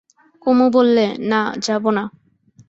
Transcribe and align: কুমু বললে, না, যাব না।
কুমু 0.41 0.65
বললে, 0.71 1.05
না, 1.21 1.41
যাব 1.61 1.83
না। 1.89 2.03